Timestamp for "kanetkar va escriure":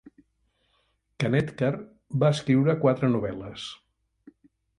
1.23-2.77